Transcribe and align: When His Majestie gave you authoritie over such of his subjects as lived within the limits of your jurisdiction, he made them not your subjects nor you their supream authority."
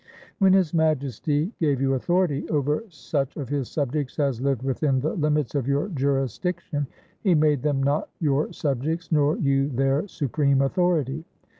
When 0.39 0.53
His 0.53 0.73
Majestie 0.73 1.51
gave 1.59 1.79
you 1.79 1.93
authoritie 1.93 2.49
over 2.49 2.83
such 2.89 3.37
of 3.37 3.49
his 3.49 3.69
subjects 3.69 4.17
as 4.17 4.41
lived 4.41 4.63
within 4.63 4.99
the 4.99 5.13
limits 5.13 5.53
of 5.53 5.67
your 5.67 5.89
jurisdiction, 5.89 6.87
he 7.21 7.35
made 7.35 7.61
them 7.61 7.83
not 7.83 8.09
your 8.19 8.51
subjects 8.51 9.11
nor 9.11 9.37
you 9.37 9.69
their 9.69 10.01
supream 10.07 10.63
authority." 10.65 11.23